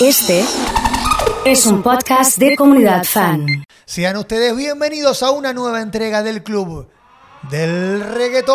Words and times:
Este 0.00 0.46
es 1.44 1.66
un 1.66 1.82
podcast 1.82 2.38
de 2.38 2.56
comunidad 2.56 3.04
fan. 3.04 3.46
Sean 3.84 4.16
ustedes 4.16 4.56
bienvenidos 4.56 5.22
a 5.22 5.30
una 5.30 5.52
nueva 5.52 5.82
entrega 5.82 6.22
del 6.22 6.42
club 6.42 6.88
del 7.50 8.00
reggaetón. 8.00 8.54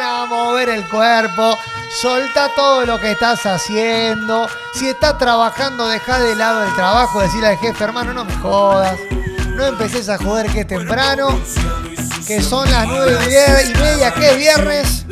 A 0.00 0.24
mover 0.30 0.70
el 0.70 0.88
cuerpo. 0.88 1.58
Solta 1.90 2.50
todo 2.56 2.86
lo 2.86 2.98
que 2.98 3.12
estás 3.12 3.44
haciendo. 3.44 4.48
Si 4.72 4.88
estás 4.88 5.18
trabajando, 5.18 5.86
deja 5.88 6.20
de 6.20 6.34
lado 6.36 6.64
el 6.64 6.74
trabajo. 6.74 7.20
Decirle 7.20 7.48
al 7.48 7.58
jefe, 7.58 7.84
hermano, 7.84 8.14
no 8.14 8.24
me 8.24 8.34
jodas. 8.36 8.98
No 9.56 9.66
empeces 9.66 10.08
a 10.08 10.16
joder 10.16 10.46
que 10.46 10.60
es 10.60 10.66
temprano. 10.66 11.38
Que 12.26 12.40
son 12.40 12.70
las 12.70 12.86
nueve 12.88 13.18
y 13.22 13.78
media, 13.78 14.14
que 14.14 14.30
es 14.30 14.38
viernes. 14.38 15.04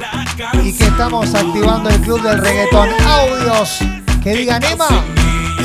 Y 0.62 0.74
que 0.74 0.84
estamos 0.84 1.34
activando 1.34 1.90
el 1.90 2.00
club 2.00 2.22
del 2.22 2.38
reggaetón. 2.38 2.88
Audios 3.06 3.80
que 4.24 4.34
digan 4.34 4.64
Emma. 4.64 4.88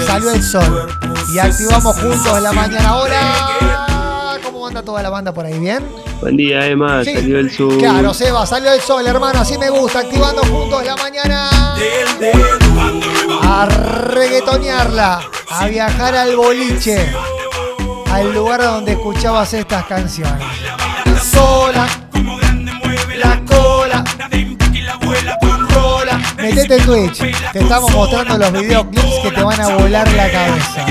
Salió 0.05 0.32
el 0.32 0.43
sol. 0.43 0.89
Y 1.34 1.39
activamos 1.39 1.97
juntos 1.97 2.38
en 2.38 2.43
la 2.43 2.52
mañana. 2.52 2.97
Hola. 2.97 4.38
¿Cómo 4.43 4.68
anda 4.68 4.84
toda 4.84 5.01
la 5.01 5.10
banda 5.10 5.34
por 5.34 5.46
ahí? 5.46 5.57
¿Bien? 5.57 5.84
Buen 6.20 6.36
día, 6.36 6.68
Emma. 6.68 7.04
Sí. 7.06 7.14
Salió 7.14 7.39
el 7.39 7.50
sur. 7.50 7.78
Claro, 7.78 8.14
Seba, 8.14 8.46
salió 8.46 8.74
el 8.74 8.82
sol, 8.82 9.07
hermano. 9.07 9.39
Así 9.39 9.57
me 9.57 9.70
gusta. 9.70 10.00
Activando 10.00 10.42
juntos 10.43 10.86
la 10.86 10.98
mañana. 10.98 11.50
A 13.43 13.65
reggaetonearla. 13.65 15.21
A 15.51 15.68
viajar 15.68 16.15
al 16.15 16.36
boliche. 16.36 17.10
Al 18.12 18.34
lugar 18.34 18.62
donde 18.62 18.92
escuchabas 18.92 19.54
estas 19.54 19.86
canciones. 19.86 20.43
Sola. 21.32 21.87
Metete 26.56 26.76
en 26.78 26.86
Twitch. 26.86 27.52
Te 27.52 27.60
estamos 27.60 27.92
mostrando 27.94 28.38
los 28.38 28.52
videoclips 28.52 29.20
que 29.24 29.32
te 29.32 29.44
van 29.44 29.62
a 29.62 29.76
volar 29.76 30.07
la 30.14 30.32
cabeza. 30.32 30.86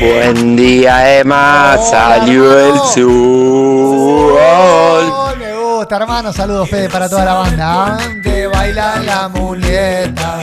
Buen 0.00 0.56
día, 0.56 1.18
Emma. 1.20 1.76
Salió 1.90 2.58
el 2.58 2.78
sol. 2.94 4.38
Oh, 4.38 5.32
me 5.38 5.54
gusta, 5.54 5.96
hermano. 5.96 6.32
Saludos, 6.32 6.68
Fede, 6.70 6.88
para 6.88 7.08
toda 7.08 7.24
la 7.24 7.34
banda. 7.34 7.98
De 8.22 8.46
bailar 8.46 9.02
la 9.04 9.28
muleta. 9.28 10.38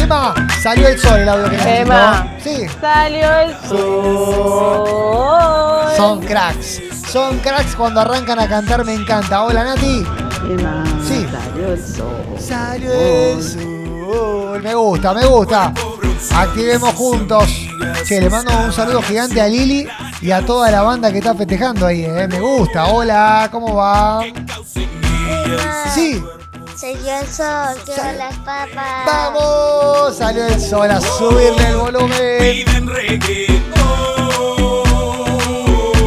Emma, 0.00 0.34
salió 0.62 0.88
el 0.88 0.98
sol 0.98 1.20
el 1.20 1.28
audio 1.28 1.48
que. 1.50 1.80
Emma. 1.80 2.26
Sí, 2.42 2.66
Salió 2.80 3.32
el 3.40 3.54
sol. 3.68 4.88
son 5.96 6.20
cracks. 6.20 6.80
Son 7.10 7.38
cracks 7.38 7.74
cuando 7.76 8.00
arrancan 8.00 8.38
a 8.40 8.48
cantar, 8.48 8.84
me 8.84 8.94
encanta. 8.94 9.42
Hola, 9.44 9.64
Nati. 9.64 10.04
Emma, 10.48 10.84
Sí. 11.06 11.19
Salió 11.30 11.72
el 11.72 11.86
sol. 11.86 12.24
Salió 12.38 12.92
el 12.92 13.42
sol. 13.42 14.62
Me 14.62 14.74
gusta, 14.74 15.14
me 15.14 15.26
gusta. 15.26 15.72
Activemos 16.34 16.94
juntos. 16.94 17.44
Che, 18.04 18.20
le 18.20 18.28
mando 18.28 18.52
un 18.58 18.72
saludo 18.72 19.00
gigante 19.02 19.40
a 19.40 19.46
Lili 19.46 19.86
y 20.20 20.30
a 20.30 20.44
toda 20.44 20.70
la 20.70 20.82
banda 20.82 21.10
que 21.12 21.18
está 21.18 21.34
festejando 21.34 21.86
ahí, 21.86 22.04
eh. 22.04 22.28
Me 22.28 22.40
gusta. 22.40 22.86
Hola, 22.86 23.48
¿cómo 23.50 23.74
va? 23.74 24.22
Sí, 25.94 26.22
Salió 26.76 27.18
el 27.20 27.26
sol, 27.26 27.76
quiero 27.84 28.12
las 28.16 28.36
papas. 28.38 29.06
vamos. 29.06 30.16
Salió 30.16 30.46
el 30.46 30.60
sol 30.60 30.90
a 30.90 31.00
subirle 31.00 31.68
el 31.68 31.76
volumen. 31.76 32.64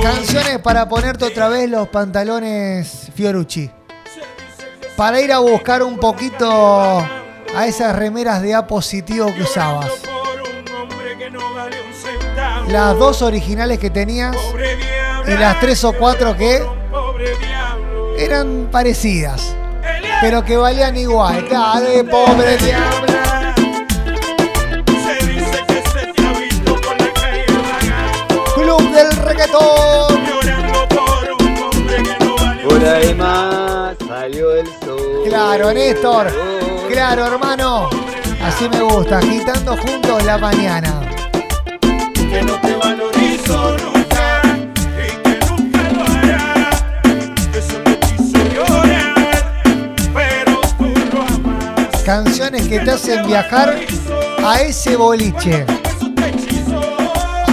Canciones 0.01 0.59
para 0.59 0.87
ponerte 0.89 1.25
otra 1.25 1.47
vez 1.49 1.69
los 1.69 1.87
pantalones 1.89 3.11
Fiorucci. 3.15 3.69
Para 4.95 5.21
ir 5.21 5.31
a 5.33 5.39
buscar 5.39 5.81
un 5.81 5.97
poquito 5.97 6.47
a 6.49 7.67
esas 7.67 7.95
remeras 7.95 8.41
de 8.41 8.53
A 8.53 8.67
positivo 8.67 9.33
que 9.33 9.41
usabas. 9.41 9.91
Las 12.67 12.97
dos 12.97 13.21
originales 13.21 13.79
que 13.79 13.89
tenías 13.89 14.35
y 15.27 15.31
las 15.31 15.59
tres 15.59 15.83
o 15.83 15.93
cuatro 15.93 16.35
que 16.37 16.63
eran 18.17 18.69
parecidas, 18.71 19.55
pero 20.21 20.43
que 20.43 20.57
valían 20.57 20.95
igual. 20.95 21.47
De 21.81 22.03
pobre 22.03 22.57
diabla. 22.57 23.55
Club 28.55 28.91
del 28.91 29.11
reggaetón. 29.17 29.92
Claro, 35.55 35.71
Néstor. 35.71 36.33
Claro, 36.89 37.27
hermano. 37.27 37.87
Así 38.43 38.67
me 38.67 38.81
gusta, 38.81 39.19
agitando 39.19 39.77
juntos 39.77 40.23
la 40.25 40.39
mañana. 40.39 40.99
que 41.79 42.41
no 42.41 42.53
te 42.59 42.75
valorizo 42.75 43.77
nunca 43.77 44.41
y 44.97 45.21
que 45.21 45.39
nunca 45.45 45.91
lo 45.91 46.03
hará. 46.05 46.69
Eso 47.53 47.75
me 47.85 47.99
hizo 48.15 48.43
llorar, 48.51 49.53
pero 50.11 50.59
tú 50.75 50.91
lo 51.13 51.21
amas. 51.21 52.01
Canciones 52.03 52.67
que 52.67 52.79
te 52.79 52.89
hacen 52.89 53.27
viajar 53.27 53.75
a 54.43 54.59
ese 54.59 54.95
boliche, 54.95 55.67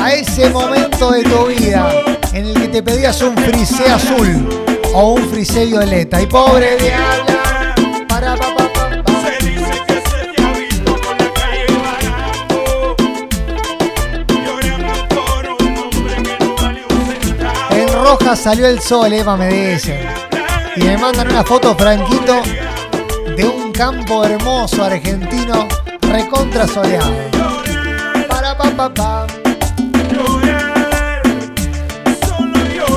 a 0.00 0.14
ese 0.14 0.48
momento 0.48 1.10
de 1.10 1.22
tu 1.22 1.46
vida 1.48 1.92
en 2.32 2.46
el 2.46 2.54
que 2.54 2.68
te 2.68 2.82
pedías 2.82 3.20
un 3.20 3.36
frisé 3.36 3.90
azul 3.92 4.48
o 4.94 5.12
un 5.16 5.28
frisé 5.28 5.66
violeta. 5.66 6.18
Y 6.22 6.26
pobre 6.26 6.78
diabla. 6.78 7.39
Salió 18.36 18.68
el 18.68 18.80
sol, 18.80 19.12
Eva 19.12 19.36
me 19.36 19.48
dice. 19.48 20.06
Y 20.76 20.84
me 20.84 20.96
mandan 20.96 21.28
una 21.28 21.42
foto, 21.42 21.76
Franquito, 21.76 22.40
de 23.36 23.44
un 23.44 23.72
campo 23.72 24.24
hermoso 24.24 24.84
argentino 24.84 25.66
recontra 26.00 26.66
soleado. 26.66 27.12
Para, 28.28 28.56
pa, 28.56 28.70
pa, 28.70 28.94
pa. 28.94 29.26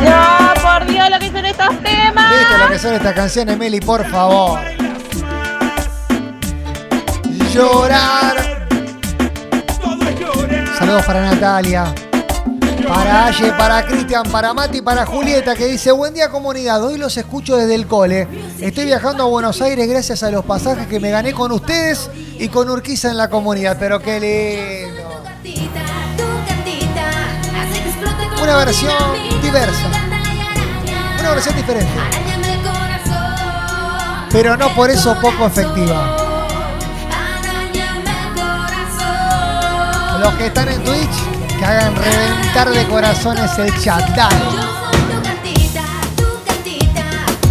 No, 0.01 0.53
por 0.61 0.85
Dios, 0.85 1.09
lo 1.09 1.19
que 1.19 1.31
son 1.31 1.45
estos 1.45 1.79
temas. 1.81 2.31
¿Viste 2.31 2.57
lo 2.59 2.69
que 2.69 2.79
son 2.79 2.93
estas 2.93 3.13
canciones, 3.13 3.57
Meli? 3.57 3.79
Por 3.81 4.05
favor. 4.05 4.59
Llorar. 7.51 8.67
Saludos 10.77 11.05
para 11.05 11.21
Natalia. 11.21 11.93
Para 12.87 13.27
Aye, 13.27 13.51
para 13.53 13.85
Cristian, 13.85 14.23
para 14.23 14.53
Mati, 14.53 14.81
para 14.81 15.05
Julieta 15.05 15.55
que 15.55 15.65
dice, 15.65 15.91
buen 15.91 16.13
día 16.13 16.29
comunidad, 16.29 16.83
hoy 16.83 16.97
los 16.97 17.15
escucho 17.17 17.55
desde 17.55 17.75
el 17.75 17.87
cole. 17.87 18.27
Estoy 18.59 18.85
viajando 18.85 19.23
a 19.23 19.27
Buenos 19.27 19.61
Aires 19.61 19.87
gracias 19.87 20.23
a 20.23 20.31
los 20.31 20.43
pasajes 20.45 20.87
que 20.87 20.99
me 20.99 21.09
gané 21.09 21.33
con 21.33 21.51
ustedes 21.51 22.09
y 22.37 22.49
con 22.49 22.69
Urquiza 22.69 23.09
en 23.09 23.17
la 23.17 23.29
comunidad. 23.29 23.77
Pero 23.79 24.01
qué 24.01 24.19
lindo. 24.19 25.23
Una 28.41 28.57
versión 28.57 28.93
diversa. 29.41 29.87
Una 31.19 31.31
versión 31.31 31.55
diferente. 31.55 31.93
Pero 34.31 34.57
no 34.57 34.73
por 34.75 34.89
eso 34.89 35.15
poco 35.21 35.45
efectiva. 35.45 36.17
Los 40.19 40.33
que 40.35 40.47
están 40.47 40.69
en 40.69 40.83
Twitch, 40.83 41.32
que 41.63 41.69
hagan 41.69 41.95
reventar 41.95 42.69
de 42.71 42.85
corazones 42.87 43.57
el 43.57 43.81
chat. 43.81 44.01
Dale. 44.09 44.35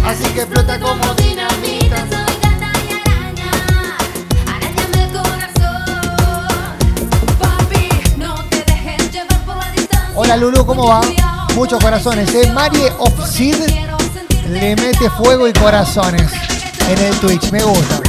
Así 0.05 0.23
que 0.33 0.41
explota 0.41 0.79
como 0.79 1.13
dinamita. 1.15 2.05
Hola 10.15 10.37
Lulu, 10.37 10.63
¿cómo 10.65 10.87
va? 10.87 11.01
Muchos 11.55 11.83
corazones, 11.83 12.33
¿eh? 12.35 12.51
Marie 12.53 12.91
of 12.99 13.13
Sid 13.27 13.55
le 14.47 14.75
mete 14.75 15.09
fuego 15.09 15.47
y 15.47 15.53
corazones 15.53 16.31
en 16.87 16.99
el 16.99 17.15
Twitch, 17.15 17.51
me 17.51 17.63
gusta. 17.63 18.02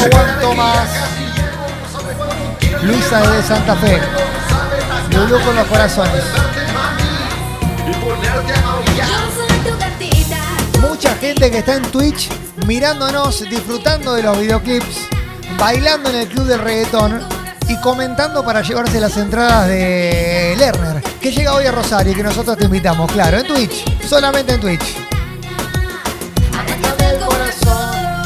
Aguanto 0.00 0.54
más. 0.54 0.88
Luisa 2.82 3.20
de 3.30 3.42
Santa 3.42 3.76
Fe. 3.76 4.00
Lulu 5.10 5.44
con 5.44 5.56
los 5.56 5.66
corazones. 5.66 6.24
Mucha 10.80 11.14
gente 11.16 11.50
que 11.50 11.58
está 11.58 11.76
en 11.76 11.82
Twitch 11.90 12.30
mirándonos, 12.66 13.40
disfrutando 13.48 14.14
de 14.14 14.22
los 14.22 14.38
videoclips, 14.38 15.08
bailando 15.58 16.10
en 16.10 16.16
el 16.16 16.28
club 16.28 16.46
del 16.46 16.60
reggaetón 16.60 17.20
y 17.68 17.76
comentando 17.80 18.44
para 18.44 18.62
llevarse 18.62 19.00
las 19.00 19.16
entradas 19.16 19.68
de 19.68 20.54
Lerner. 20.58 21.02
que 21.20 21.30
llega 21.30 21.54
hoy 21.54 21.66
a 21.66 21.72
Rosario 21.72 22.12
y 22.12 22.14
que 22.14 22.22
nosotros 22.22 22.56
te 22.56 22.64
invitamos, 22.64 23.10
claro, 23.12 23.38
en 23.38 23.46
Twitch, 23.46 23.84
solamente 24.06 24.54
en 24.54 24.60
Twitch. 24.60 25.09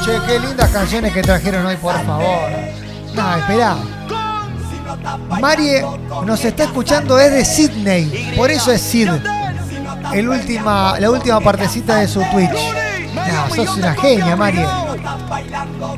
Che, 0.04 0.20
qué 0.26 0.38
lindas 0.38 0.70
canciones 0.70 1.12
que 1.14 1.22
trajeron 1.22 1.64
hoy, 1.64 1.76
por 1.76 1.94
favor. 2.04 2.50
No, 3.14 3.36
espera. 3.36 3.76
Marie 5.40 5.84
nos 6.24 6.44
está 6.44 6.64
escuchando 6.64 7.16
desde 7.16 7.44
Sydney, 7.44 8.34
por 8.36 8.50
eso 8.50 8.70
es 8.70 8.82
Sid. 8.82 9.08
El 10.12 10.28
última, 10.28 10.98
la 11.00 11.10
última 11.10 11.40
partecita 11.40 11.96
de 11.96 12.08
su 12.08 12.20
Twitch. 12.30 12.50
No, 13.14 13.54
sos 13.54 13.76
una 13.78 13.94
genia, 13.94 14.36
Marie. 14.36 14.66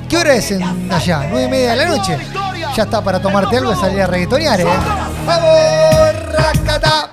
¿Qué 0.08 0.18
hora 0.18 0.34
es 0.34 0.52
en 0.52 0.92
allá? 0.92 1.26
¿Nueve 1.28 1.44
y 1.44 1.48
media 1.48 1.70
de 1.70 1.76
la 1.76 1.86
noche? 1.86 2.18
Ya 2.76 2.82
está 2.84 3.02
para 3.02 3.20
tomarte 3.20 3.56
algo 3.56 3.72
y 3.72 3.76
salir 3.76 4.02
a 4.02 4.06
reggaetonear, 4.06 4.60
¿eh? 4.60 4.66
¡Vamos! 5.26 6.32
¡Racata! 6.32 7.10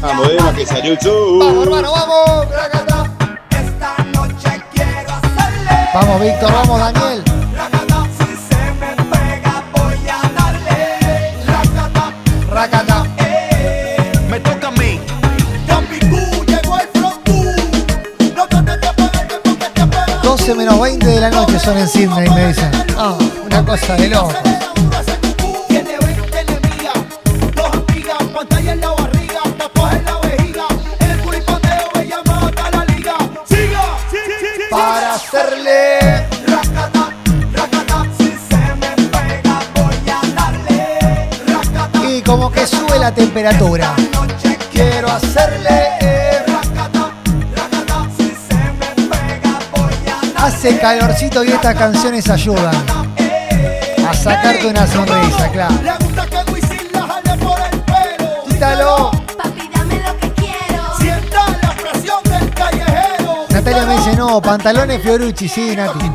Vamos, 0.00 0.30
Emma, 0.30 0.54
que 0.54 0.66
salió 0.66 0.92
el 0.92 0.98
show. 0.98 1.38
¡Vamos, 1.38 1.66
hermano, 1.66 1.92
vamos! 1.92 2.48
¡Racata! 2.50 2.85
Vamos, 5.98 6.20
Víctor, 6.20 6.52
vamos, 6.52 6.78
Daniel. 6.78 7.24
Racata. 12.50 13.04
Me 14.28 14.40
toca 14.40 14.68
a 14.68 14.70
mí. 14.72 15.00
12 20.22 20.54
menos 20.54 20.78
20 20.78 21.06
de 21.06 21.18
la 21.18 21.30
noche 21.30 21.58
son 21.58 21.78
en 21.78 21.88
Sydney, 21.88 22.28
me 22.28 22.48
dicen. 22.48 22.70
Ah, 22.98 23.16
una 23.46 23.64
cosa 23.64 23.94
de 23.94 24.08
loco. 24.08 24.55
Hacerle. 35.28 36.26
Y 42.08 42.22
como 42.22 42.50
que 42.52 42.66
sube 42.66 42.98
la 42.98 43.12
temperatura. 43.12 43.94
Quiero 44.72 45.10
hacerle. 45.10 45.88
Hace 50.36 50.78
calorcito 50.78 51.42
y 51.42 51.48
estas 51.48 51.74
canciones 51.74 52.30
ayudan 52.30 52.74
a 54.08 54.14
sacarte 54.14 54.68
una 54.68 54.86
sonrisa, 54.86 55.48
claro. 55.50 56.05
Natalia 63.66 63.84
me 63.84 63.96
dice, 63.96 64.14
no, 64.14 64.40
pantalones 64.40 65.02
Fiorucci, 65.02 65.48
sí, 65.48 65.74
Nati. 65.74 66.08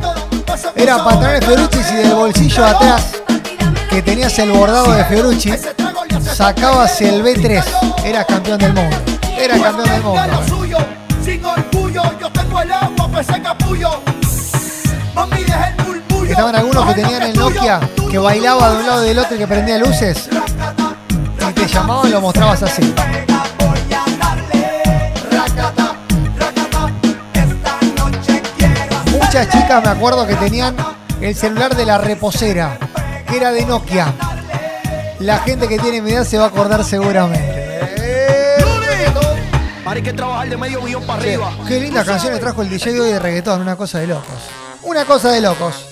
Era 0.73 1.03
pantalones 1.03 1.43
Fiorucci 1.45 1.79
y 1.79 1.95
del 1.97 2.13
bolsillo 2.13 2.65
atrás, 2.65 3.21
que 3.89 4.01
tenías 4.01 4.39
el 4.39 4.51
bordado 4.51 4.93
de 4.93 5.03
Fiorucci, 5.03 5.51
sacabas 6.33 7.01
el 7.01 7.21
B3. 7.21 7.61
Eras 8.05 8.25
campeón 8.25 8.57
del 8.57 8.73
mundo. 8.73 8.95
Era 9.37 9.59
campeón 9.59 9.89
del 9.89 10.01
mundo. 10.01 10.21
Estaban 16.29 16.55
algunos 16.55 16.85
que 16.85 16.93
tenían 16.93 17.23
el 17.23 17.37
Nokia 17.37 17.81
que 18.09 18.17
bailaba 18.17 18.69
de 18.69 18.77
un 18.77 18.87
lado 18.87 19.03
y 19.03 19.09
del 19.09 19.19
otro 19.19 19.35
y 19.35 19.39
que 19.39 19.47
prendía 19.47 19.77
luces. 19.77 20.29
Y 21.49 21.51
te 21.51 21.67
llamaban 21.67 22.07
y 22.07 22.11
lo 22.11 22.21
mostrabas 22.21 22.63
así. 22.63 22.93
Muchas 29.41 29.59
chicas 29.59 29.83
me 29.83 29.89
acuerdo 29.89 30.27
que 30.27 30.35
tenían 30.35 30.75
el 31.19 31.35
celular 31.35 31.75
de 31.75 31.83
la 31.83 31.97
reposera, 31.97 32.77
que 33.27 33.37
era 33.37 33.51
de 33.51 33.65
Nokia. 33.65 34.13
La 35.17 35.39
gente 35.39 35.67
que 35.67 35.79
tiene 35.79 35.99
mi 35.99 36.11
edad 36.11 36.25
se 36.25 36.37
va 36.37 36.43
a 36.43 36.47
acordar 36.49 36.83
seguramente. 36.83 37.79
Hay 39.83 40.03
que 40.03 40.13
trabajar 40.13 40.47
de 40.47 40.57
medio 40.57 40.79
millón 40.83 41.07
para 41.07 41.23
arriba. 41.23 41.51
qué 41.67 41.79
lindas 41.79 42.05
canciones 42.05 42.39
trajo 42.39 42.61
el 42.61 42.69
DJ 42.69 42.99
hoy 42.99 43.09
de 43.09 43.17
reggaetón, 43.17 43.61
una 43.61 43.75
cosa 43.75 43.97
de 43.97 44.05
locos. 44.05 44.37
Una 44.83 45.05
cosa 45.05 45.31
de 45.31 45.41
locos. 45.41 45.87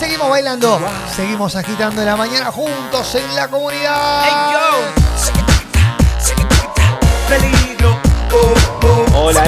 Seguimos 0.00 0.28
bailando, 0.28 0.80
seguimos 1.14 1.54
agitando 1.54 2.04
la 2.04 2.16
mañana 2.16 2.50
juntos 2.50 3.14
en 3.14 3.36
la 3.36 3.46
comunidad. 3.46 4.24
Peligro. 7.28 7.96
Oh, 8.32 8.86
oh. 8.86 9.26
Hola, 9.26 9.44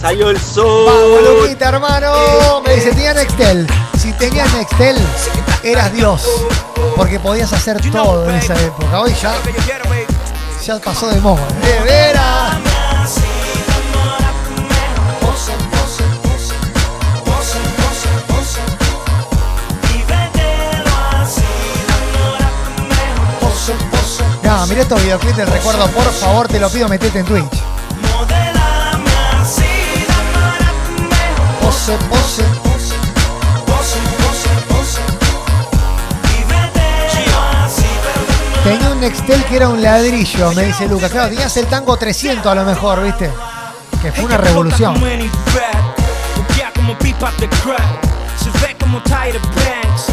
Salió 0.00 0.30
el 0.30 0.36
Vamos, 0.36 0.52
sol. 0.52 1.42
Luquita, 1.42 1.68
hermano. 1.68 2.62
Me 2.66 2.74
dice, 2.74 2.90
tenía 2.90 3.14
Nextel. 3.14 3.66
Si 3.98 4.12
tenías 4.14 4.52
Nextel, 4.54 4.96
eras 5.62 5.92
Dios. 5.92 6.28
Porque 6.96 7.20
podías 7.20 7.52
hacer 7.52 7.80
todo 7.90 8.28
en 8.28 8.36
esa 8.36 8.54
época. 8.60 9.00
Hoy 9.00 9.14
ya, 9.22 9.34
ya 10.64 10.78
pasó 10.80 11.08
de 11.08 11.20
moda. 11.20 11.46
De 11.62 11.80
veras. 11.80 12.56
No, 24.42 24.66
mira 24.66 24.82
estos 24.82 25.02
videoclips 25.02 25.36
del 25.36 25.46
recuerdo, 25.46 25.86
por 25.88 26.12
favor, 26.12 26.46
te 26.46 26.58
lo 26.58 26.68
pido, 26.68 26.88
metete 26.88 27.20
en 27.20 27.24
Twitch. 27.24 27.62
Tenía 38.62 38.90
un 38.90 39.00
Nextel 39.00 39.44
que 39.46 39.56
era 39.56 39.68
un 39.68 39.82
ladrillo, 39.82 40.52
me 40.52 40.62
dice 40.66 40.86
Lucas. 40.86 41.10
Claro, 41.10 41.30
tenías 41.30 41.56
el 41.56 41.66
tango 41.66 41.96
300 41.96 42.46
a 42.46 42.54
lo 42.54 42.64
mejor, 42.64 43.02
¿viste? 43.02 43.28
Que 44.00 44.12
fue 44.12 44.26
una 44.26 44.36
revolución. 44.36 44.94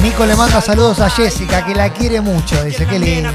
Nico 0.01 0.25
le 0.25 0.35
manda 0.35 0.61
saludos 0.61 0.99
a 1.01 1.09
Jessica, 1.11 1.63
que 1.63 1.75
la 1.75 1.93
quiere 1.93 2.19
mucho. 2.19 2.63
Dice, 2.63 2.87
qué 2.87 2.97
lindo. 2.97 3.29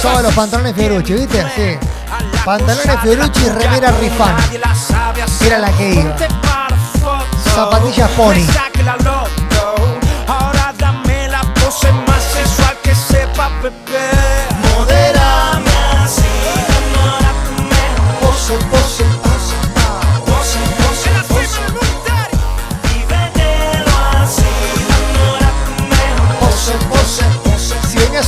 Usaba 0.00 0.22
los 0.22 0.32
pantalones 0.32 0.74
Fiorucci, 0.74 1.12
¿viste? 1.12 1.44
Sí. 1.54 1.86
Pantalones 2.42 3.00
Fiorucci 3.02 3.44
y 3.44 3.48
remera 3.50 3.90
Rifan. 4.00 4.34
Era 5.44 5.58
la 5.58 5.70
que 5.72 5.90
iba. 5.90 6.16
Zapatillas 7.54 8.10
Pony. 8.12 8.69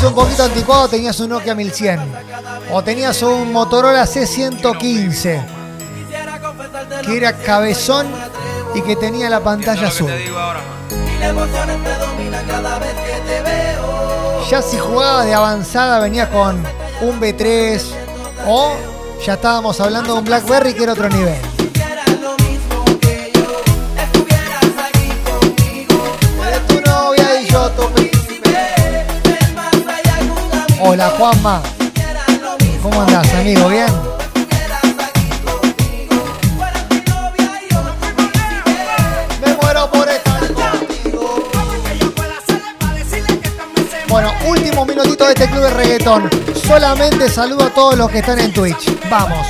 Venías 0.02 0.18
un 0.18 0.25
poquito 0.25 0.42
anticuado, 0.42 0.88
tenías 0.88 1.21
un 1.21 1.28
Nokia 1.28 1.54
1100. 1.54 2.00
O 2.73 2.82
tenías 2.82 3.23
un 3.23 3.52
Motorola 3.52 4.02
C115. 4.02 5.47
Que 7.06 7.16
era 7.16 7.32
cabezón 7.35 8.09
y 8.75 8.82
que 8.82 8.97
tenía 8.97 9.30
la 9.30 9.38
pantalla 9.38 9.87
azul. 9.87 10.11
Ya 14.50 14.61
si 14.61 14.76
jugabas 14.76 15.26
de 15.26 15.35
avanzada 15.35 16.00
venía 16.00 16.28
con 16.28 16.61
un 17.00 17.21
B3 17.21 17.80
o 18.49 18.75
ya 19.25 19.35
estábamos 19.35 19.80
hablando 19.80 20.14
de 20.14 20.18
un 20.18 20.25
BlackBerry 20.25 20.75
que 20.75 20.82
era 20.82 20.94
otro 20.94 21.09
nivel. 21.11 21.51
Hola 30.93 31.09
Juanma. 31.17 31.63
¿Cómo 32.83 33.01
andás, 33.01 33.27
amigo? 33.33 33.67
¿Bien? 33.71 33.87
Me 39.41 39.55
muero 39.55 39.91
por. 39.91 40.07
Bueno, 44.07 44.33
último 44.47 44.85
minutito 44.85 45.25
de 45.25 45.33
este 45.33 45.47
club 45.47 45.63
de 45.63 45.71
reggaetón. 45.71 46.29
Solamente 46.67 47.31
saludo 47.31 47.65
a 47.65 47.71
todos 47.71 47.97
los 47.97 48.11
que 48.11 48.19
están 48.19 48.39
en 48.39 48.53
Twitch. 48.53 49.09
Vamos. 49.09 49.47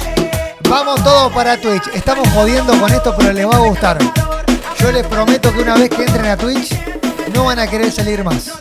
Vamos 0.69 1.03
todos 1.03 1.33
para 1.33 1.61
Twitch. 1.61 1.89
Estamos 1.93 2.29
jodiendo 2.29 2.79
con 2.79 2.93
esto, 2.93 3.17
pero 3.19 3.33
les 3.33 3.49
va 3.49 3.57
a 3.57 3.67
gustar. 3.67 3.99
Yo 4.79 4.93
les 4.93 5.05
prometo 5.09 5.53
que 5.53 5.63
una 5.63 5.75
vez 5.75 5.91
que 5.91 6.05
entren 6.05 6.27
a 6.27 6.37
Twitch, 6.37 6.73
no 7.35 7.47
van 7.47 7.59
a 7.59 7.67
querer 7.67 7.91
salir 7.91 8.23
más. 8.23 8.53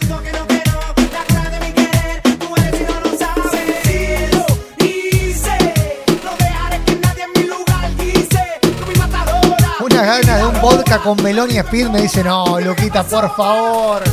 De 10.12 10.46
un 10.46 10.60
vodka 10.60 11.00
con 11.00 11.24
melón 11.24 11.50
y 11.51 11.58
speed 11.58 11.88
me 11.88 12.01
dice, 12.01 12.22
no, 12.22 12.60
Luquita, 12.60 13.01
por 13.01 13.34
favor. 13.34 14.03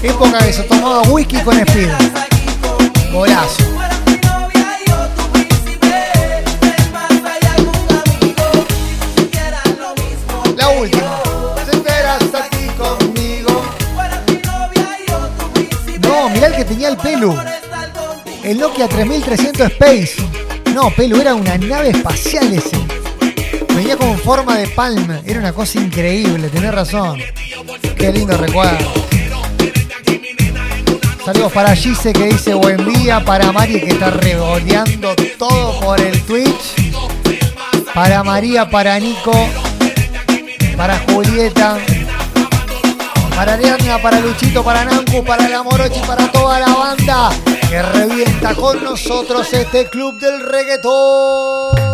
Época 0.00 0.38
que 0.38 0.52
se 0.52 0.62
tomaba 0.62 1.02
whisky 1.08 1.38
con 1.38 1.58
speed. 1.58 1.88
Golazo. 3.12 3.64
La 10.56 10.68
última. 10.68 11.20
No, 16.00 16.28
mirá 16.30 16.46
el 16.46 16.54
que 16.54 16.64
tenía 16.64 16.88
el 16.90 16.96
pelu. 16.96 17.36
El 18.44 18.58
Nokia 18.58 18.86
3300 18.86 19.66
Space. 19.72 20.14
No, 20.72 20.90
pelu, 20.90 21.20
era 21.20 21.34
una 21.34 21.58
nave 21.58 21.90
espacial 21.90 22.52
ese. 22.52 22.83
Venía 23.74 23.96
con 23.96 24.16
forma 24.18 24.56
de 24.56 24.68
palma. 24.68 25.20
Era 25.26 25.40
una 25.40 25.52
cosa 25.52 25.80
increíble, 25.80 26.48
tenés 26.48 26.72
razón. 26.72 27.20
Qué 27.96 28.12
lindo 28.12 28.36
recuerdo. 28.36 28.92
Saludos 31.24 31.52
para 31.52 31.74
Gise 31.74 32.12
que 32.12 32.26
dice 32.26 32.54
buen 32.54 32.84
día. 32.84 33.24
Para 33.24 33.50
Mari 33.50 33.80
que 33.80 33.90
está 33.90 34.10
revoleando 34.10 35.14
todo 35.38 35.80
por 35.80 36.00
el 36.00 36.20
Twitch. 36.22 36.92
Para 37.94 38.22
María, 38.22 38.68
para 38.68 38.98
Nico. 39.00 39.32
Para 40.76 40.98
Julieta. 41.00 41.78
Para 43.34 43.54
Ariadna, 43.54 43.98
para 44.00 44.20
Luchito, 44.20 44.62
para 44.62 44.84
Nanku, 44.84 45.24
para 45.24 45.48
la 45.48 45.62
Morochi, 45.64 45.98
para 46.06 46.30
toda 46.30 46.60
la 46.60 46.72
banda 46.72 47.30
que 47.68 47.82
revienta 47.82 48.54
con 48.54 48.84
nosotros 48.84 49.52
este 49.52 49.86
club 49.88 50.20
del 50.20 50.40
reggaetón. 50.46 51.93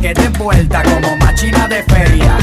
que 0.00 0.14
te 0.14 0.28
vuelta 0.30 0.82
como 0.82 1.16
machina 1.18 1.68
de 1.68 1.82
feria. 1.82 2.38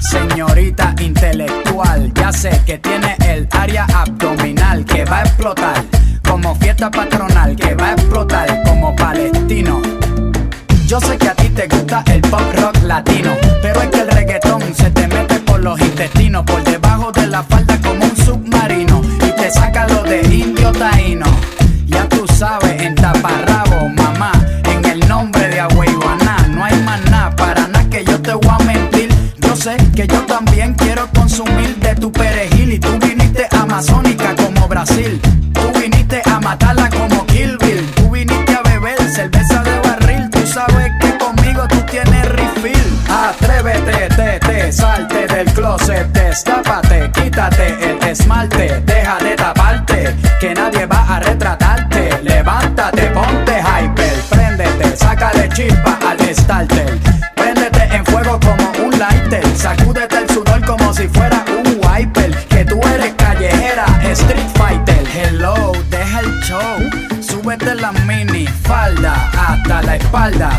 Señorita 0.00 0.94
intelectual, 1.00 2.12
ya 2.14 2.32
sé 2.32 2.62
que 2.64 2.78
tiene 2.78 3.16
el 3.26 3.48
área 3.50 3.84
abdominal 3.86 4.84
que 4.84 5.04
va 5.04 5.18
a 5.18 5.22
explotar 5.22 5.84
como 6.28 6.54
fiesta 6.56 6.90
patronal, 6.90 7.56
que 7.56 7.74
va 7.74 7.88
a 7.88 7.92
explotar 7.94 8.62
como 8.64 8.94
palestino. 8.94 9.82
Yo 10.86 11.00
sé 11.00 11.18
que 11.18 11.28
a 11.28 11.34
ti 11.34 11.48
te 11.48 11.66
gusta 11.66 12.04
el 12.12 12.20
pop 12.20 12.42
rock 12.54 12.82
latino, 12.84 13.32
pero 13.60 13.82
es 13.82 13.88
que 13.88 14.00
el 14.00 14.10
reggaetón 14.10 14.62
se 14.74 14.90
te 14.90 15.08
mete 15.08 15.40
por 15.40 15.60
los 15.60 15.80
intestinos, 15.80 16.44
por 16.44 16.62
debajo 16.62 16.83
el 47.84 48.02
esmalte, 48.08 48.80
deja 48.84 49.18
de 49.18 49.36
taparte, 49.36 50.14
que 50.40 50.54
nadie 50.54 50.86
va 50.86 51.16
a 51.16 51.20
retratarte. 51.20 52.10
Levántate, 52.22 53.02
ponte 53.08 53.60
hyper, 53.60 54.16
préndete, 54.30 54.96
sácale 54.96 55.48
chispa 55.50 55.98
al 56.08 56.18
starter. 56.34 56.98
Préndete 57.34 57.82
en 57.94 58.04
fuego 58.06 58.38
como 58.40 58.86
un 58.86 58.98
lighter, 58.98 59.44
sacúdete 59.56 60.18
el 60.18 60.28
sudor 60.28 60.64
como 60.64 60.92
si 60.94 61.08
fuera 61.08 61.44
un 61.48 61.80
wiper. 61.82 62.34
Que 62.48 62.64
tú 62.64 62.80
eres 62.94 63.14
callejera, 63.14 63.86
street 64.12 64.48
fighter. 64.54 65.04
Hello, 65.14 65.72
deja 65.90 66.20
el 66.20 66.40
show. 66.40 66.78
Súbete 67.20 67.74
la 67.74 67.92
mini 68.06 68.46
falda 68.46 69.30
hasta 69.38 69.82
la 69.82 69.96
espalda. 69.96 70.58